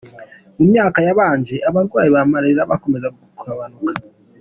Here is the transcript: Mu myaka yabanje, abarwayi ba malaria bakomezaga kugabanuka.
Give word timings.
Mu 0.57 0.63
myaka 0.71 0.99
yabanje, 1.07 1.55
abarwayi 1.67 2.09
ba 2.15 2.21
malaria 2.31 2.69
bakomezaga 2.71 3.17
kugabanuka. 3.37 3.89